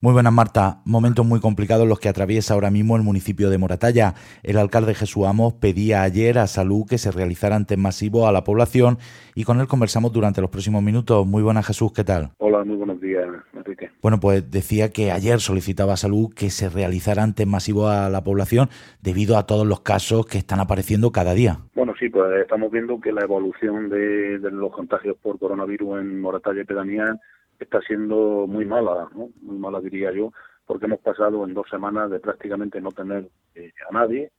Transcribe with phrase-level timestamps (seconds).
[0.00, 0.80] Muy buenas, Marta.
[0.84, 4.14] Momentos muy complicados los que atraviesa ahora mismo el municipio de Moratalla.
[4.44, 8.44] El alcalde Jesús Amos pedía ayer a Salud que se realizaran test masivos a la
[8.44, 8.98] población
[9.34, 11.26] y con él conversamos durante los próximos minutos.
[11.26, 12.30] Muy buenas, Jesús, ¿qué tal?
[12.38, 13.90] Hola, muy buenos días, Enrique.
[14.00, 18.22] Bueno, pues decía que ayer solicitaba a Salud que se realizaran test masivos a la
[18.22, 18.68] población
[19.02, 21.58] debido a todos los casos que están apareciendo cada día.
[21.74, 26.20] Bueno, sí, pues estamos viendo que la evolución de, de los contagios por coronavirus en
[26.20, 27.18] Moratalla y Pedanía
[27.58, 29.30] está siendo muy mala, ¿no?
[29.42, 30.32] muy mala diría yo,
[30.66, 34.30] porque hemos pasado en dos semanas de prácticamente no tener eh, a nadie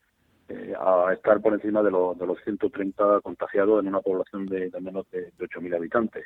[0.48, 4.72] eh, a estar por encima de, los de los 130 contagiados en una población de,
[4.82, 6.26] menos de, de 8.000 habitantes.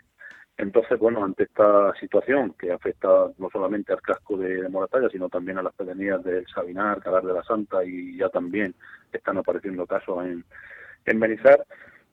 [0.58, 5.58] Entonces, bueno, ante esta situación que afecta no solamente al casco de, Moratalla, sino también
[5.58, 8.76] a las pedanías del Sabinar, Calar de la Santa y ya también
[9.12, 10.46] están apareciendo casos en,
[11.06, 11.66] en Benizar,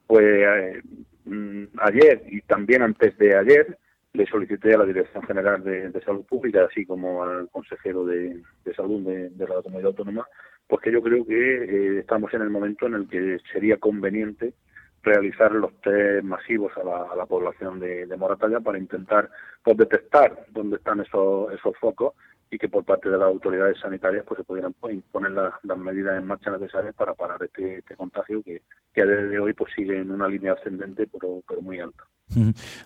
[0.06, 0.82] pues eh,
[1.26, 3.78] mm, ayer y también antes de ayer
[4.12, 8.42] le solicité a la Dirección General de, Salud Pública, así como al consejero de,
[8.74, 10.26] Salud de, la Comunidad Autónoma,
[10.66, 14.54] pues que yo creo que eh, estamos en el momento en el que sería conveniente
[15.02, 19.30] realizar los test masivos a la, población de, Moratalla para intentar
[19.62, 22.14] pues, detectar dónde están esos focos
[22.50, 26.18] y que por parte de las autoridades sanitarias pues se pudieran pues, imponer las, medidas
[26.18, 29.72] en marcha necesarias para parar este, este contagio que, que a día de hoy pues
[29.74, 32.04] sigue en una línea ascendente pero, pero muy alta.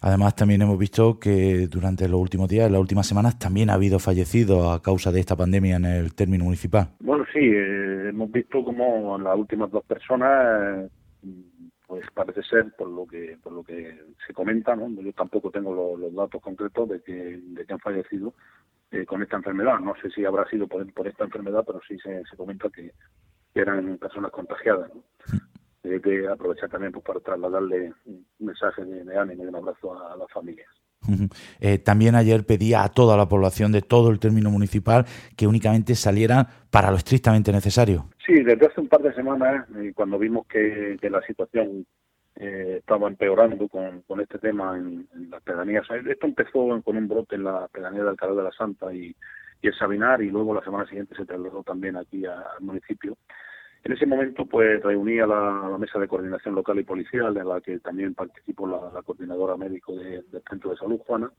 [0.00, 3.74] Además, también hemos visto que durante los últimos días, en las últimas semanas, también ha
[3.74, 6.88] habido fallecidos a causa de esta pandemia en el término municipal.
[7.00, 10.90] Bueno, sí, eh, hemos visto como las últimas dos personas,
[11.86, 14.88] pues parece ser, por lo que por lo que se comenta, ¿no?
[15.02, 18.32] yo tampoco tengo los, datos concretos de que, de que han fallecido
[18.90, 19.78] eh, con esta enfermedad.
[19.80, 22.92] No sé si habrá sido por, por esta enfermedad, pero sí se, se comenta que,
[23.54, 24.90] eran personas contagiadas.
[24.92, 25.04] ¿no?
[25.84, 30.16] hay que aprovechar también pues, para trasladarle un mensaje de, ánimo y un abrazo a,
[30.16, 30.68] las familias.
[31.60, 35.04] Eh, también ayer pedía a toda la población de todo el término municipal
[35.36, 38.06] que únicamente salieran para lo estrictamente necesario.
[38.24, 41.86] Sí, desde hace un par de semanas, eh, cuando vimos que, la situación
[42.36, 47.44] eh, estaba empeorando con, este tema en, las pedanías, esto empezó con un brote en
[47.44, 49.14] la pedanía de Alcalá de la Santa y,
[49.62, 53.16] y el Sabinar, y luego la semana siguiente se trasladó también aquí al municipio.
[53.84, 57.60] En ese momento, pues reunía la, la, mesa de coordinación local y policial, en la
[57.60, 61.30] que también participó la, coordinadora médico del Centro de Salud, Juana,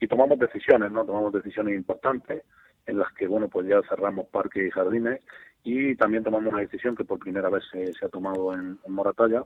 [0.00, 1.04] y tomamos decisiones, ¿no?
[1.04, 2.44] Tomamos decisiones importantes
[2.86, 5.20] en las que, bueno, pues ya cerramos parques y jardines
[5.64, 9.44] y también tomamos una decisión que por primera vez se, ha tomado en, Moratalla,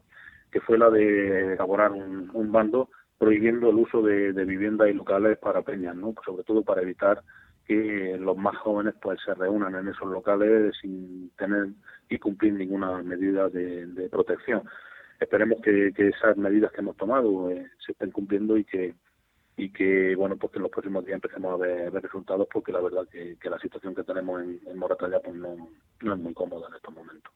[0.51, 5.39] que fue la de elaborar un, bando prohibiendo el uso de, de viviendas y locales
[5.39, 6.13] para peñas, ¿no?
[6.13, 7.23] Pues sobre todo para evitar
[7.67, 11.69] que los más jóvenes pues se reúnan en esos locales sin tener
[12.09, 14.63] y cumplir ninguna medida de, protección.
[15.19, 18.95] Esperemos que, esas medidas que hemos tomado eh, se estén cumpliendo y que
[19.57, 22.81] y que bueno pues que en los próximos días empecemos a ver, resultados porque la
[22.81, 25.57] verdad que, la situación que tenemos en, en Moratalla pues no,
[26.03, 27.33] no es muy cómoda en estos momentos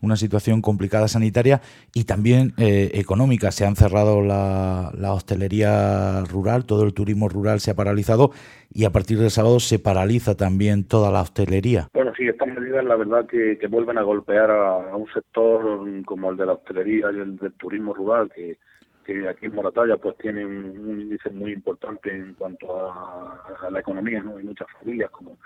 [0.00, 1.60] una situación complicada sanitaria
[1.94, 3.50] y también eh, económica.
[3.50, 8.30] Se han cerrado la, hostelería rural, todo el turismo rural se ha paralizado
[8.72, 11.88] y a partir del sábado se paraliza también toda la hostelería.
[11.92, 16.36] Bueno, sí, estas medidas la verdad que, vuelven a golpear a, un sector como el
[16.36, 18.58] de la hostelería y el del turismo rural que,
[19.04, 24.22] que aquí en Moratalla pues tiene un, índice muy importante en cuanto a, la economía,
[24.22, 24.36] ¿no?
[24.36, 25.38] Hay muchas familias como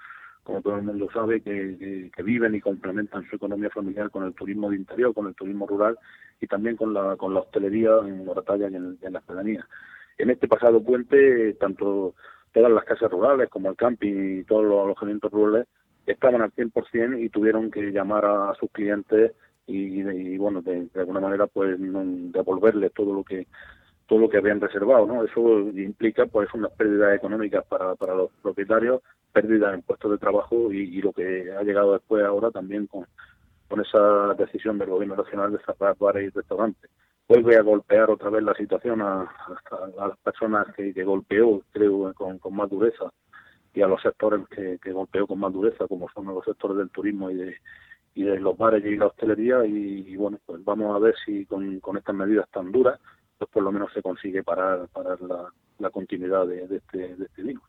[0.49, 4.71] como todo el mundo sabe, que, viven y complementan su economía familiar con el turismo
[4.71, 5.99] de interior, con el turismo rural
[6.41, 9.67] y también con la, con la hostelería en Moratalla y en, las pedanías.
[10.17, 12.15] En este pasado puente, tanto
[12.51, 15.69] todas las casas rurales como el camping y todos los alojamientos rurales
[16.07, 19.33] estaban al 100% y tuvieron que llamar a, sus clientes
[19.69, 23.47] y, bueno, de, alguna manera pues devolverles todo lo que
[24.07, 25.23] todo lo que habían reservado, ¿no?
[25.23, 29.03] Eso implica pues unas pérdidas económicas para, para los propietarios,
[29.33, 33.07] pérdidas en puestos de trabajo y, lo que ha llegado después ahora también con,
[33.69, 36.91] con esa decisión del gobierno nacional de cerrar bares y restaurantes.
[37.29, 42.39] Vuelve a golpear otra vez la situación a, a, las personas que, golpeó, creo, con,
[42.39, 43.13] con, más dureza
[43.75, 46.89] y a los sectores que, que golpeó con más dureza, como son los sectores del
[46.89, 47.57] turismo y de,
[48.19, 51.79] y de los bares y la hostelería y, bueno pues vamos a ver si con,
[51.79, 52.99] con estas medidas tan duras
[53.39, 55.19] pues por lo menos se consigue parar, parar
[55.79, 57.63] la, continuidad de, este, de este virus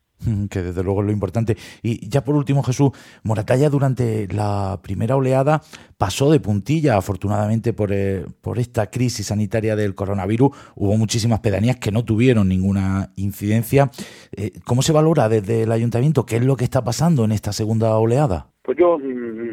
[0.50, 1.56] que desde luego es lo importante.
[1.82, 2.90] Y ya por último, Jesús,
[3.22, 5.62] Moratalla durante la primera oleada
[5.96, 10.50] pasó de puntilla, afortunadamente por, eh, por esta crisis sanitaria del coronavirus.
[10.76, 13.90] Hubo muchísimas pedanías que no tuvieron ninguna incidencia.
[14.32, 16.26] Eh, ¿Cómo se valora desde el ayuntamiento?
[16.26, 18.48] ¿Qué es lo que está pasando en esta segunda oleada?
[18.62, 19.49] Pues yo, mm,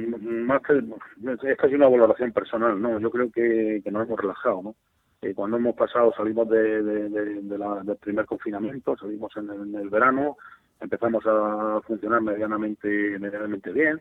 [0.48, 3.00] más que, es una valoración personal, ¿no?
[3.00, 4.76] Yo creo que, que nos hemos relajado, ¿no?
[5.22, 10.38] Eh, cuando hemos pasado, salimos de, del primer confinamiento, salimos en el, verano,
[10.80, 14.00] empezamos a funcionar medianamente, medianamente bien.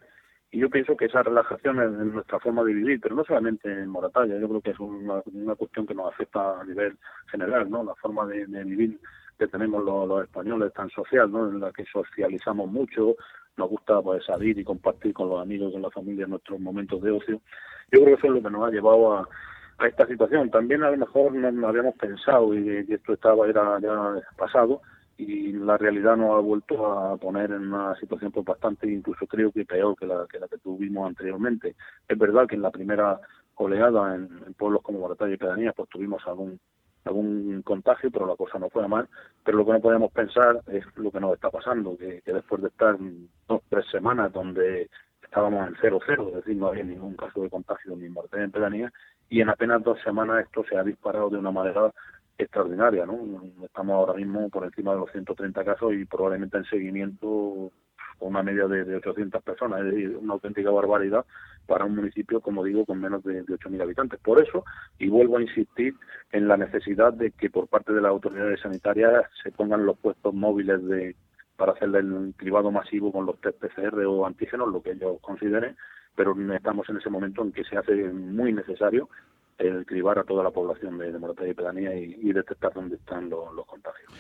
[0.51, 3.89] Y yo pienso que esa relajación es nuestra forma de vivir, pero no solamente en
[3.89, 5.23] Moratalla, yo creo que es una,
[5.57, 6.97] cuestión que nos afecta a nivel
[7.31, 7.83] general, ¿no?
[7.83, 9.01] La forma de, vivir
[9.39, 11.49] que tenemos los, españoles tan social, ¿no?
[11.49, 13.17] En la que socializamos mucho,
[13.57, 17.11] nos gusta pues salir y compartir con los amigos, con la familia nuestros momentos de
[17.11, 17.41] ocio.
[17.91, 19.29] Yo creo que eso es lo que nos ha llevado a,
[19.79, 20.51] a esta situación.
[20.51, 24.83] También a lo mejor no, habíamos pensado y, y esto estaba era ya pasado,
[25.19, 29.51] y la realidad nos ha vuelto a poner en una situación pues bastante incluso creo
[29.51, 31.75] que peor que la que, la que tuvimos anteriormente.
[32.07, 33.19] Es verdad que en la primera
[33.55, 36.61] oleada en, pueblos como Moratalla y Pedanías pues tuvimos algún
[37.07, 39.09] algún contagio, pero la cosa no fue mal.
[39.45, 42.69] Pero lo que no podemos pensar es lo que nos está pasando, que, después de
[42.69, 42.97] estar
[43.49, 44.89] dos, tres semanas donde
[45.23, 48.53] estábamos en cero cero, es decir, no había ningún caso de contagio ni Moratalla en
[48.53, 48.93] Pedanías,
[49.29, 51.93] y en apenas dos semanas esto se ha disparado de una manera
[52.39, 53.43] extraordinaria, ¿no?
[53.65, 57.73] Estamos ahora mismo por encima de los 130 casos y probablemente en seguimiento
[58.19, 61.25] con una media de, de 800 personas, es decir, una auténtica barbaridad
[61.67, 64.21] para un municipio, como digo, con menos de, de 8.000 habitantes.
[64.21, 64.65] Por eso,
[64.99, 65.95] y vuelvo a insistir
[66.33, 70.33] en la necesidad de que por parte de las autoridades sanitarias se pongan los puestos
[70.35, 71.17] móviles de
[71.57, 75.77] para hacer el cribado masivo con los test PCR o antígenos, lo que ellos consideren,
[76.15, 79.09] pero estamos en ese momento en que se hace muy necesario
[79.59, 83.31] el cribar a toda la población de, de Moratalla y Pedanía y, detectar dónde están
[83.31, 84.13] los, contagios.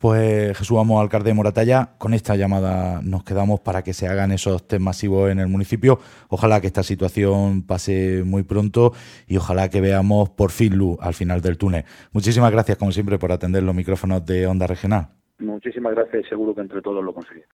[0.00, 4.32] Pues Jesús Amo, alcalde de Moratalla, con esta llamada nos quedamos para que se hagan
[4.32, 5.98] esos test masivos en el municipio.
[6.30, 8.94] Ojalá que esta situación pase muy pronto
[9.26, 11.84] y ojalá que veamos por fin luz al final del túnel.
[12.12, 15.08] Muchísimas gracias, como siempre, por atender los micrófonos de Onda Regional.
[15.38, 17.48] Muchísimas gracias seguro que entre todos lo conseguimos.